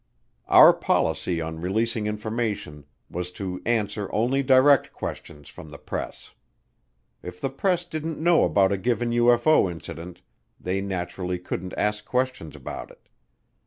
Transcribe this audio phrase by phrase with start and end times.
[0.47, 6.31] Our policy on releasing information was to answer only direct questions from the press.
[7.21, 10.23] If the press didn't know about a given UFO incident,
[10.59, 13.07] they naturally couldn't ask questions about it.